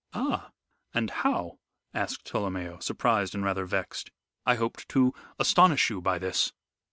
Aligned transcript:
"Ah! 0.15 0.49
And 0.95 1.11
how?" 1.11 1.59
asked 1.93 2.25
Tolomeo, 2.25 2.79
surprised 2.81 3.35
and 3.35 3.43
rather 3.45 3.65
vexed. 3.67 4.09
"I 4.47 4.55
hoped 4.55 4.89
to 4.89 5.13
astonish 5.37 5.91
you 5.91 6.01
by 6.01 6.17
this." 6.17 6.53